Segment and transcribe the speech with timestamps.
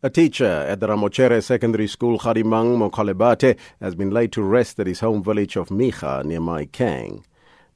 [0.00, 4.86] A teacher at the Ramochere Secondary School, Kharimang Mokolobate, has been laid to rest at
[4.86, 7.24] his home village of Micha near Mahikeng.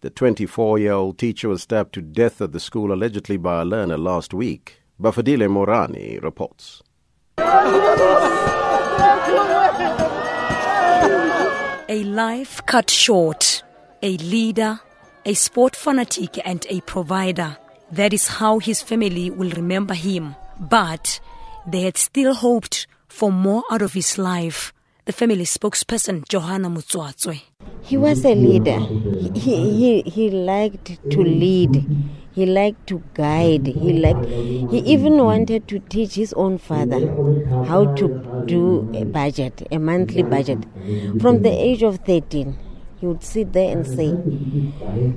[0.03, 3.65] The 24 year old teacher was stabbed to death at the school allegedly by a
[3.65, 4.81] learner last week.
[5.01, 6.81] Befedile Moerane reports.
[11.89, 13.65] A life cut short,
[14.01, 14.79] a leader,
[15.27, 17.57] a sport fanatic, and a provider.
[17.91, 20.37] That is how his family will remember him.
[20.61, 21.19] But
[21.67, 24.73] they had still hoped for more out of his life.
[25.05, 27.43] The family spokesperson, Johanna Mutsuatswe.
[27.83, 28.79] He was a leader.
[29.35, 31.85] He, he, he liked to lead.
[32.33, 33.67] He liked to guide.
[33.67, 34.25] He liked.
[34.27, 37.01] He even wanted to teach his own father
[37.67, 38.09] how to
[38.47, 40.65] do a budget, a monthly budget,
[41.21, 42.57] from the age of 13
[43.03, 44.15] you would sit there and say,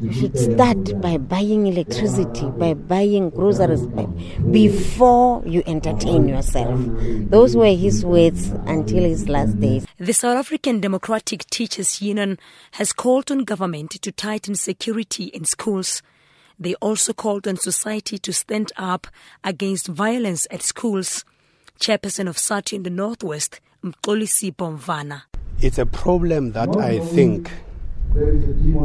[0.01, 3.85] you should start by buying electricity, by buying groceries,
[4.51, 6.79] before you entertain yourself.
[7.29, 9.85] Those were his words until his last days.
[9.99, 12.39] The South African Democratic Teachers Union
[12.71, 16.01] has called on government to tighten security in schools.
[16.59, 19.05] They also called on society to stand up
[19.43, 21.23] against violence at schools.
[21.79, 25.23] Chairperson of SADTU in the Northwest, Mkolisi Bomvana.
[25.61, 27.51] It's a problem that I think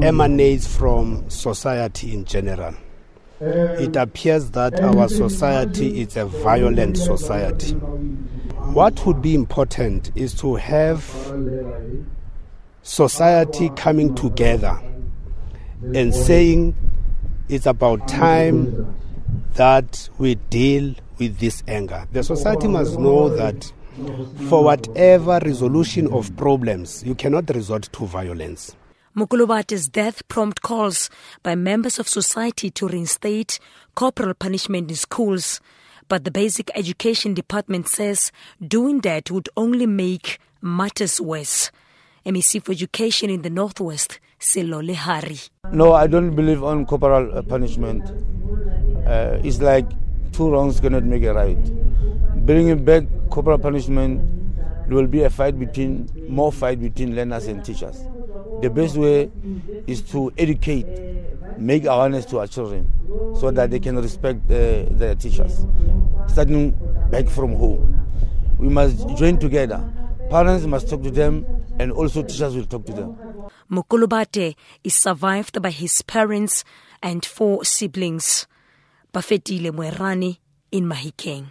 [0.02, 2.74] emanates from society in general.
[3.40, 7.72] It appears that our society is a violent society.
[7.72, 11.02] What would be important is to have
[12.82, 14.78] society coming together
[15.94, 16.74] and saying
[17.48, 18.94] it's about time
[19.54, 22.06] that we deal with this anger.
[22.12, 23.72] The society must know that
[24.48, 28.76] for whatever resolution of problems, you cannot resort to violence.
[29.16, 31.10] Mokolobate's death prompted calls
[31.42, 33.58] by members of society to reinstate
[33.96, 35.60] corporal punishment in schools.
[36.08, 38.30] But the Basic Education Department says
[38.64, 41.72] doing that would only make matters worse.
[42.24, 45.50] MEC for Education in the Northwest, Sello Lehare.
[45.72, 48.04] No, I don't believe on corporal uh, punishment.
[49.08, 49.86] Uh, it's like
[50.30, 51.58] two wrongs cannot make a right.
[52.46, 54.40] Bringing back corporal punishment,
[54.88, 58.04] will be a fight between, more fight between learners and teachers
[58.60, 59.30] the best way
[59.86, 60.86] is to educate,
[61.58, 62.90] make awareness to our children
[63.38, 65.64] so that they can respect uh, their teachers.
[66.28, 66.70] Starting
[67.10, 67.96] back from home.
[68.58, 69.82] We must join together.
[70.30, 71.46] Parents must talk to them
[71.78, 73.16] and also teachers will talk to them.
[73.70, 74.54] Mokolobate
[74.84, 76.64] is survived by his parents
[77.02, 78.46] and four siblings.
[79.12, 80.38] Befedile Moerane
[80.70, 81.46] in Mahikeng.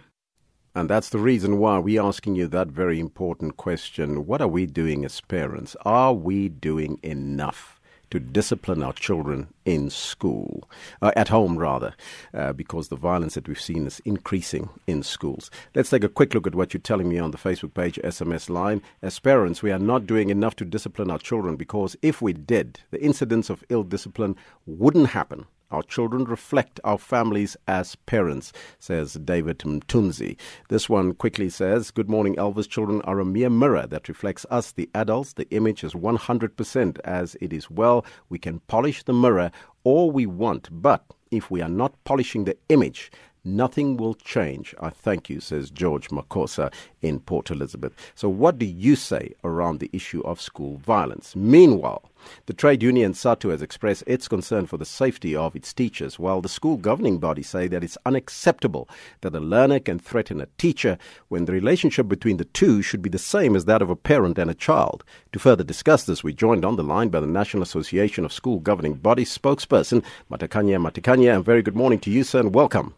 [0.74, 4.24] And that's the reason why we're asking you that very important question.
[4.26, 5.74] What are we doing as parents?
[5.84, 10.68] Are we doing enough to discipline our children in school,
[11.02, 11.94] uh, at home rather,
[12.34, 15.50] uh, because the violence that we've seen is increasing in schools?
[15.74, 18.48] Let's take a quick look at what you're telling me on the Facebook page, SMS
[18.48, 18.80] line.
[19.02, 22.78] As parents, we are not doing enough to discipline our children because if we did,
[22.92, 29.14] the incidents of ill discipline wouldn't happen our children reflect our families as parents, says
[29.14, 30.36] David Mtunzi.
[30.68, 32.68] This one quickly says, Good morning, Elvis.
[32.68, 35.34] Children are a mere mirror that reflects us, the adults.
[35.34, 38.04] The image is 100% as it is well.
[38.28, 39.50] We can polish the mirror
[39.84, 43.10] all we want, but if we are not polishing the image,
[43.44, 44.74] Nothing will change.
[44.82, 46.70] I thank you, says George Makosa
[47.00, 47.94] in Port Elizabeth.
[48.14, 51.34] So, what do you say around the issue of school violence?
[51.34, 52.02] Meanwhile,
[52.44, 56.42] the trade union SADTU has expressed its concern for the safety of its teachers, while
[56.42, 58.90] the school governing body say that it's unacceptable
[59.22, 60.98] that a learner can threaten a teacher
[61.28, 64.38] when the relationship between the two should be the same as that of a parent
[64.38, 65.02] and a child.
[65.32, 68.58] To further discuss this, we joined on the line by the National Association of School
[68.58, 71.34] Governing Bodies spokesperson, Matakanye Matakanye.
[71.34, 72.94] And very good morning to you, sir, and welcome.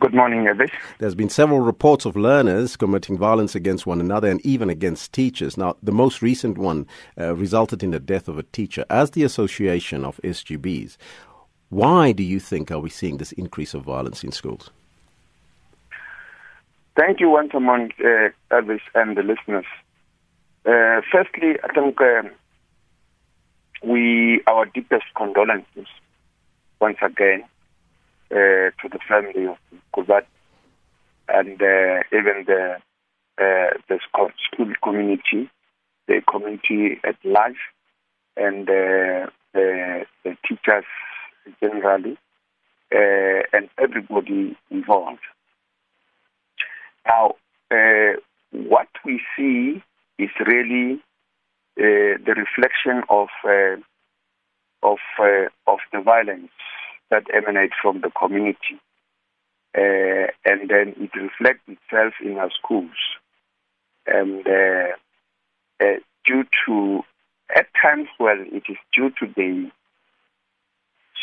[0.00, 0.72] Good morning, Elvis.
[0.98, 5.56] There's been several reports of learners committing violence against one another and even against teachers.
[5.56, 8.84] Now, the most recent one uh, resulted in the death of a teacher.
[8.90, 10.96] As the Association of SGBs,
[11.68, 14.70] why do you think are we seeing this increase of violence in schools?
[16.96, 19.66] Thank you once again, uh, Elvis, and the listeners.
[20.66, 22.22] Uh, firstly, I think uh,
[23.84, 25.86] we our deepest condolences
[26.80, 27.44] once again
[28.34, 29.56] to the family of
[29.94, 30.26] Kubat
[31.28, 32.76] and uh, even the
[33.38, 34.30] uh, the school
[34.82, 35.50] community,
[36.06, 37.58] the community at large,
[38.36, 40.84] and uh, the, the teachers
[41.60, 42.16] generally,
[42.94, 45.18] uh, and everybody involved.
[47.06, 47.34] Now,
[47.72, 48.20] uh,
[48.52, 49.82] what we see
[50.18, 51.00] is really
[51.76, 53.28] the reflection of
[54.82, 54.98] of
[55.66, 56.52] of the violence
[57.14, 58.76] that emanate from the community.
[59.76, 62.96] uh, and then it reflects itself in our schools.
[64.06, 64.92] And uh,
[65.82, 67.00] uh, due to,
[67.54, 69.70] at times, well, it is due to the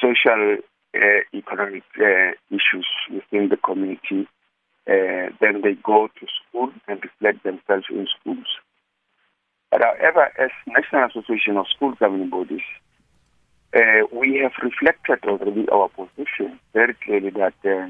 [0.01, 0.57] social
[0.95, 4.27] uh, economic uh, issues within the community.
[4.87, 8.47] Uh, then they go to school and reflect themselves in schools.
[9.69, 12.65] But however, as National Association of School Governing Bodies,
[13.73, 17.87] uh, we have reflected already our position very clearly that uh,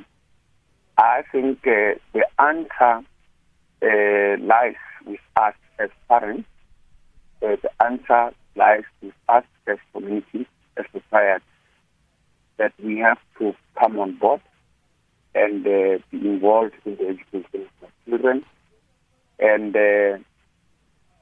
[0.97, 3.03] I think uh, the answer
[3.81, 4.75] uh, lies
[5.05, 6.47] with us as parents.
[7.41, 10.45] Uh, the answer lies with us as community,
[10.77, 11.43] as society,
[12.57, 14.41] that we have to come on board
[15.33, 18.45] and uh, be involved in the education of children
[19.39, 19.75] and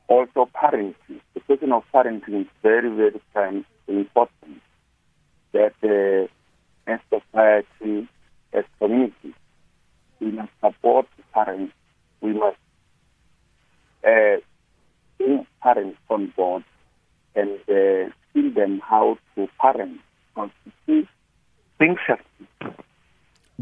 [0.10, 1.22] also parenting.
[1.34, 3.22] The question of parenting is very, very
[3.90, 4.62] important
[5.54, 8.08] that uh, as society,
[8.54, 9.34] as community,
[10.20, 11.74] we must support parents.
[12.22, 12.58] We must
[14.06, 14.38] uh,
[15.18, 16.64] bring parents on board
[17.36, 20.00] and uh, teach them how to parent.
[20.36, 20.52] Because
[21.78, 22.20] things have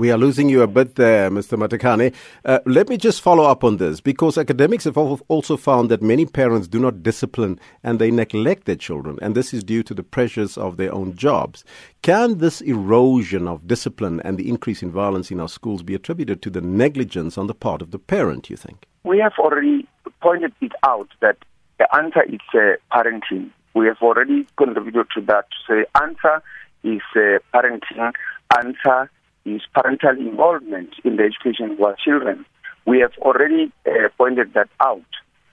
[0.08, 1.58] we are losing you a bit there, Mr.
[1.60, 2.14] Matakanye.
[2.46, 6.26] Uh, let me just follow up on this because academics have also found that many
[6.26, 10.04] parents do not discipline and they neglect their children, and this is due to the
[10.04, 11.66] pressures of their own jobs.
[12.04, 16.42] Can this erosion of discipline and the increase in violence in our schools be attributed
[16.44, 18.86] to the negligence on the part of the parent, you think?
[19.04, 19.86] We have already
[20.22, 21.36] pointed it out that
[21.80, 23.50] the answer is uh, parenting.
[23.74, 26.42] We have already contributed to that to say answer
[26.86, 28.14] is uh, parenting,
[28.58, 29.12] answer
[29.56, 32.46] is parental involvement in the education of our children.
[32.86, 35.04] We have already uh, pointed that out.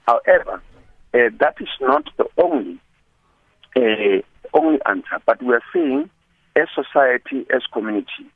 [0.06, 0.62] However,
[1.14, 2.79] uh, that is not the only
[3.76, 5.19] uh, only answer.
[5.26, 6.11] But we are saying,
[6.56, 8.26] as society, as community,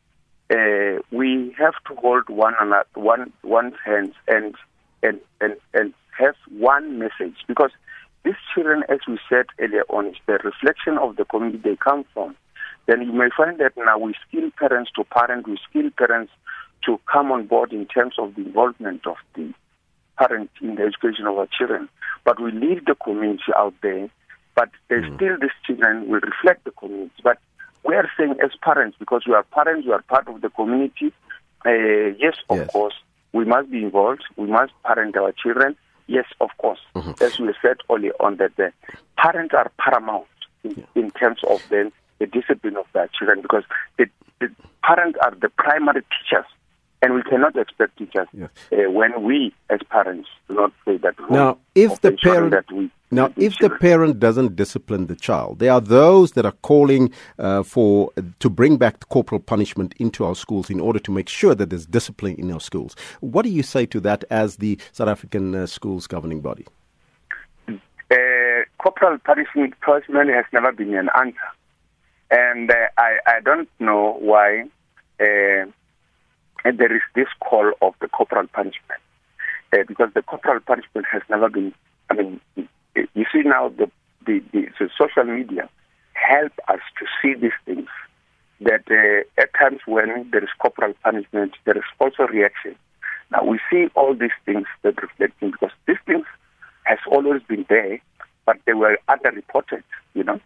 [0.50, 4.54] uh, we have to hold one another, one one's hands and
[5.02, 7.70] and and and have one message because
[8.25, 12.04] these children, as we said earlier on, is the reflection of the community they come
[12.12, 12.34] from
[12.88, 16.32] then you may find that now we skill parents to parent, we skill parents
[16.87, 19.52] to come on board in terms of the involvement of the
[20.19, 21.88] parent in the education of our children.
[22.25, 24.08] But we leave the community out there,
[24.55, 25.17] but mm.
[25.17, 27.12] still these children will reflect the community.
[27.23, 27.38] But
[27.85, 31.12] we are saying as parents, because we are parents, we are part of the community,
[31.67, 32.70] uh, yes, of yes.
[32.70, 32.94] course,
[33.35, 35.76] we must be involved, we must parent our children.
[36.06, 36.81] Yes, of course.
[36.94, 37.23] Mm-hmm.
[37.23, 38.73] As we said earlier on, that the
[39.19, 40.26] parents are paramount
[40.64, 41.02] in, yeah.
[41.02, 43.64] in terms of then the discipline of their children because
[43.96, 44.06] the,
[44.40, 44.50] the
[44.82, 46.46] parents are the primary teachers
[47.00, 48.50] and we cannot expect teachers yes.
[48.72, 51.30] uh, when we as parents do not play that role.
[51.30, 55.72] Now, if the parent that we now, if the parent doesn't discipline the child, there
[55.72, 60.68] are those that are calling uh, for to bring back corporal punishment into our schools
[60.68, 62.96] in order to make sure that there's discipline in our schools.
[63.20, 66.66] What do you say to that as the South African uh, schools governing body?
[67.68, 68.16] Uh,
[68.78, 71.38] corporal punishment personally has never been an answer.
[72.30, 74.62] And uh, I, I don't know why
[75.20, 75.66] uh,
[76.64, 79.00] there is this call of the corporal punishment.
[79.72, 81.75] Uh, because the corporal punishment has never been,
[82.10, 82.40] I mean,
[82.94, 83.90] you see now the,
[84.26, 85.69] the, the, the social media
[86.14, 87.88] help us to see these things.
[88.60, 92.75] That uh, at times when there is corporal punishment, there is also reaction.
[93.30, 96.25] Now we see all these things that reflecting because these things
[96.85, 98.00] has always been there,
[98.47, 100.40] but they were underreported, you know.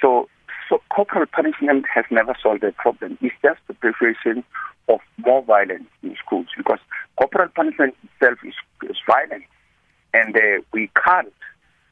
[0.00, 0.28] So
[0.72, 3.18] so corporal punishment has never solved the problem.
[3.20, 4.42] It's just the preparation
[4.88, 6.78] of more violence in schools because
[7.18, 8.54] corporal punishment itself is,
[8.88, 9.44] is violent.
[10.14, 11.32] And uh, we can't,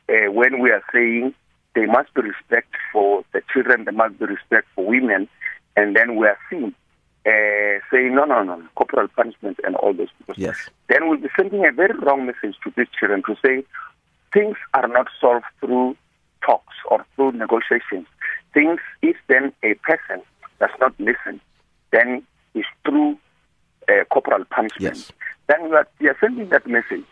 [0.08, 1.34] uh, when we are saying
[1.74, 5.28] there must be respect for the children, there must be respect for women,
[5.76, 6.74] and then we are seeing
[7.26, 10.08] uh, saying no, no, no, corporal punishment and all those.
[10.18, 10.56] Because yes.
[10.88, 13.62] Then we'll be sending a very wrong message to these children to say
[14.32, 15.98] things are not solved through
[16.42, 18.06] talks or through negotiations
[18.52, 20.22] things, if then a person
[20.58, 21.40] does not listen,
[21.92, 22.22] then
[22.54, 23.18] it's through
[23.88, 24.96] uh, corporal punishment.
[24.96, 25.12] Yes.
[25.48, 27.04] Then we are, we are sending that message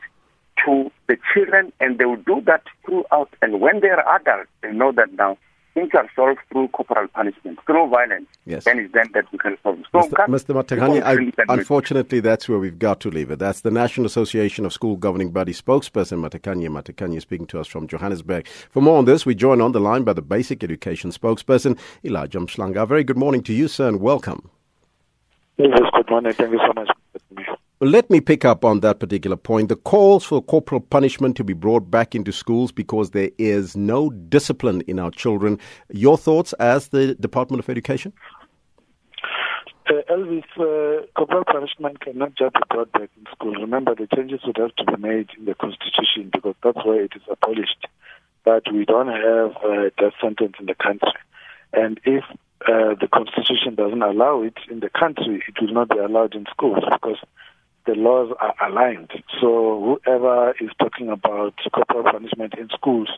[0.64, 3.30] to the children, and they will do that throughout.
[3.42, 5.38] And when they are adults, they know that now
[5.78, 8.26] things are solved through corporal punishment, through violence.
[8.44, 8.64] Yes.
[8.64, 9.78] Then it's then that we can solve.
[9.92, 10.26] So Mr.
[10.26, 10.62] Mr.
[10.62, 13.38] Matakanye, unfortunately, that's where we've got to leave it.
[13.38, 17.87] That's the National Association of School Governing Body spokesperson, Matakanye Matakanye, speaking to us from
[17.87, 18.47] Johannesburg.
[18.70, 22.40] For more on this, we join on the line by the Basic Education spokesperson, Elijah
[22.40, 22.87] Mhlanga.
[22.87, 24.50] Very good morning to you, sir, and welcome.
[25.56, 26.32] Yes, good morning.
[26.32, 26.88] Thank you so much.
[27.80, 29.68] Let me pick up on that particular point.
[29.68, 34.11] The calls for corporal punishment to be brought back into schools because there is no
[34.11, 35.61] discipline in our children.
[35.90, 38.12] Your thoughts as the Department of Education?
[39.88, 43.54] Uh, Elvis, uh, corporal punishment cannot just be brought back in school.
[43.54, 47.12] Remember, the changes would have to be made in the constitution because that's where it
[47.14, 47.87] is abolished.
[48.44, 51.12] But we don't have a death sentence in the country.
[51.73, 52.25] And if
[52.66, 56.44] uh, the constitution doesn't allow it in the country, it will not be allowed in
[56.50, 57.18] schools because
[57.88, 59.11] the laws are aligned.
[59.40, 63.09] So whoever is talking about corporal punishment in schools,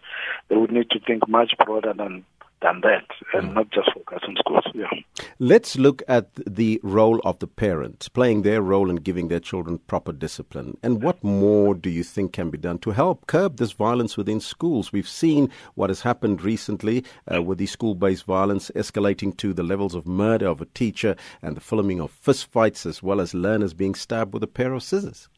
[0.49, 2.25] they would need to think much broader than
[2.63, 3.55] than that and mm.
[3.55, 4.65] not just focus on schools.
[4.75, 4.91] Yeah.
[5.39, 9.79] Let's look at the role of the parents playing their role in giving their children
[9.79, 10.77] proper discipline.
[10.83, 14.41] And what more do you think can be done to help curb this violence within
[14.41, 14.93] schools?
[14.93, 19.63] We've seen what has happened recently uh, with the school based violence escalating to the
[19.63, 23.75] levels of murder of a teacher and the filming of fistfights as well as learners
[23.75, 25.29] being stabbed with a pair of scissors.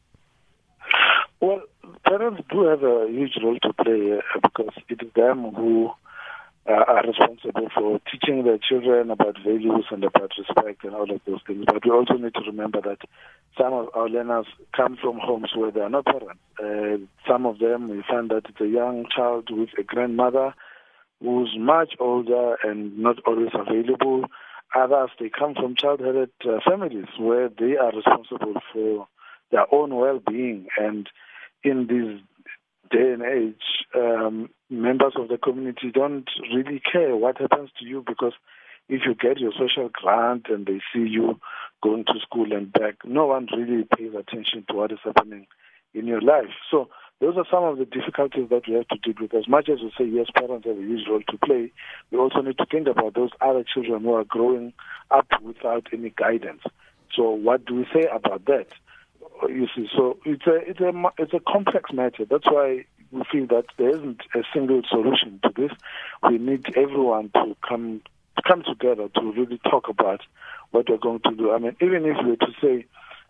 [1.39, 1.61] Well,
[2.05, 5.91] parents do have a huge role to play uh, because it is them who
[6.65, 11.41] are responsible for teaching their children about values and about respect and all of those
[11.45, 11.65] things.
[11.65, 12.99] But we also need to remember that
[13.57, 16.39] some of our learners come from homes where they are not parents.
[16.57, 20.53] Uh, some of them, we find that it's a young child with a grandmother
[21.19, 24.25] who's much older and not always available.
[24.75, 29.07] Others, they come from child-headed uh, families where they are responsible for
[29.51, 30.67] their own well-being.
[30.77, 31.09] And
[31.63, 32.21] in this
[32.89, 38.03] day and age, um, members of the community don't really care what happens to you
[38.05, 38.33] because
[38.89, 41.39] if you get your social grant and they see you
[41.81, 45.47] going to school and back, no one really pays attention to what is happening
[45.93, 46.51] in your life.
[46.69, 46.89] So
[47.21, 49.33] those are some of the difficulties that we have to deal with.
[49.33, 51.71] As much as we say, yes, parents have a huge role to play,
[52.11, 54.73] we also need to think about those other children who are growing
[55.11, 56.61] up without any guidance.
[57.15, 58.67] So what do we say about that?
[59.47, 62.25] You see, so it's a it's a it's a complex matter.
[62.25, 65.71] That's why we feel that there isn't a single solution to this.
[66.27, 68.01] We need everyone to come
[68.47, 70.21] come together to really talk about
[70.71, 71.51] what we're going to do.
[71.51, 72.85] I mean, even if we were to say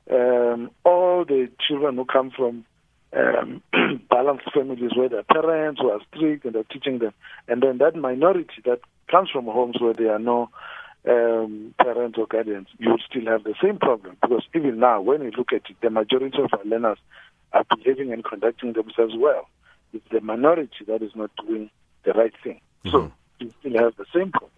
[0.09, 2.65] um, all the children who come from
[3.15, 3.61] um,
[4.09, 7.13] balanced families where their parents who are strict and they're teaching them,
[7.47, 8.79] and then that minority that
[9.11, 10.49] comes from homes where there are no
[11.07, 15.21] um, parents or guardians, you would still have the same problem because even now, when
[15.21, 16.97] you look at it, the majority of our learners
[17.51, 19.47] are behaving and conducting themselves well
[19.93, 21.69] it's the minority that is not doing
[22.03, 22.59] the right thing.
[22.85, 22.91] Mm-hmm.
[22.91, 24.51] So you still have the same problem.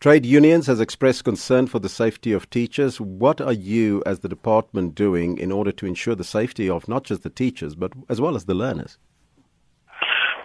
[0.00, 3.00] Trade unions has expressed concern for the safety of teachers.
[3.00, 7.04] What are you, as the department, doing in order to ensure the safety of not
[7.04, 8.96] just the teachers, but as well as the learners?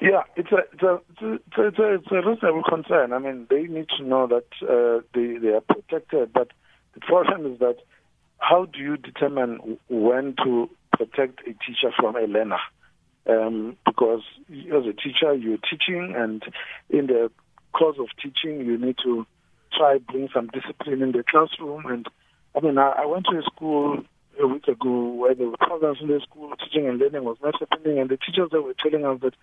[0.01, 1.33] Yeah, it's a it's a it's a,
[1.63, 3.13] it's a, it's a reasonable concern.
[3.13, 6.49] I mean, they need to know that uh, they they are protected, but
[6.93, 7.77] the problem is that
[8.39, 12.59] how do you determine when to protect a teacher from a learner?
[13.27, 16.43] Um, because as a teacher you're teaching and
[16.89, 17.31] in the
[17.73, 19.25] course of teaching you need to
[19.77, 21.85] try bring some discipline in the classroom.
[21.85, 22.07] And
[22.55, 24.03] I mean I, I went to a school
[24.41, 27.55] a week ago where there were programs in the school teaching and learning was not
[27.59, 29.33] happening and the teachers that were telling us that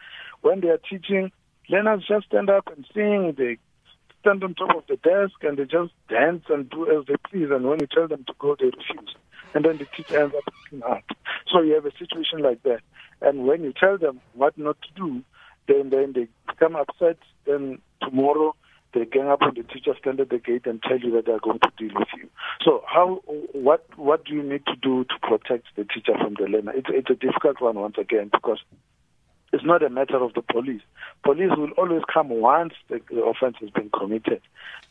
[0.42, 1.32] when they are teaching
[1.68, 3.56] learners just stand up and sing they
[4.20, 7.48] stand on top of the desk and they just dance and do as they please
[7.50, 9.16] and when you tell them to go they refuse.
[9.54, 10.44] And then the teacher ends up
[10.88, 11.04] out.
[11.52, 12.80] So you have a situation like that
[13.22, 15.22] and when you tell them what not to do,
[15.68, 17.18] then then they become upset.
[17.46, 18.54] Then tomorrow
[18.94, 21.32] they gang up on the teacher, stand at the gate, and tell you that they
[21.32, 22.28] are going to deal with you.
[22.64, 26.44] So how what what do you need to do to protect the teacher from the
[26.44, 26.72] learner?
[26.72, 28.58] It's it's a difficult one once again because
[29.52, 30.80] it's not a matter of the police.
[31.24, 34.40] Police will always come once the, offense has been committed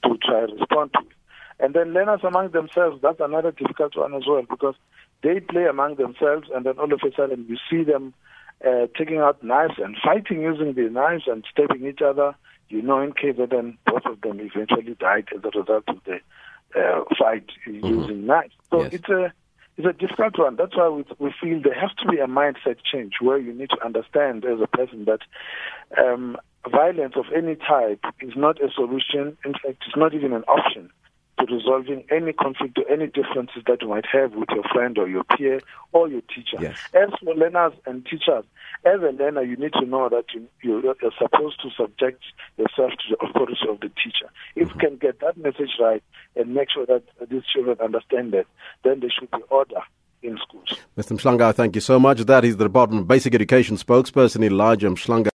[0.04, 1.16] to try to respond to it.
[1.62, 4.74] And then learners among themselves, that's another difficult one as well because
[5.22, 8.16] they play among themselves and then all of a sudden you see them
[8.68, 12.36] uh, taking out knives and fighting using the knives and stabbing each other.
[12.70, 16.20] You know, in case then both of them eventually died as a result of the
[16.76, 17.86] uh, fight mm-hmm.
[17.86, 18.54] using knives.
[18.72, 18.94] So yes.
[18.94, 19.32] it's a
[19.78, 20.56] it's a difficult one.
[20.56, 23.70] That's why we, we feel there has to be a mindset change where you need
[23.70, 25.20] to understand as a person that
[26.02, 26.38] um,
[26.70, 29.38] violence of any type is not a solution.
[29.46, 30.90] In fact, it's not even an option
[31.48, 35.08] to resolving any conflict or any differences that you might have with your friend or
[35.08, 36.58] your peer or your teacher.
[36.60, 36.78] Yes.
[36.94, 38.46] As for learners and teachers,
[38.86, 42.24] as a learner, you need to know that you, you, are supposed to subject
[42.58, 44.30] yourself to the authority of the teacher.
[44.56, 44.80] If mm-hmm.
[44.80, 46.04] you can get that message right
[46.36, 48.46] and make sure that these children understand that,
[48.84, 49.82] then there should be order
[50.24, 50.80] in schools.
[50.98, 51.18] Mr.
[51.18, 52.20] Mhlanga, thank you so much.
[52.22, 55.30] That is the Department of Basic Education spokesperson Elijah Mhlanga.